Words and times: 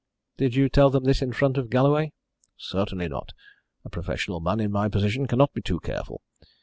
"Did 0.35 0.55
you 0.55 0.67
tell 0.67 0.89
them 0.89 1.03
this 1.03 1.21
in 1.21 1.31
front 1.31 1.59
of 1.59 1.69
Galloway?" 1.69 2.11
"Certainly 2.57 3.09
not. 3.09 3.33
A 3.85 3.89
professional 3.91 4.39
man 4.39 4.59
in 4.59 4.71
my 4.71 4.89
position 4.89 5.27
cannot 5.27 5.53
be 5.53 5.61
too 5.61 5.79
careful. 5.79 6.23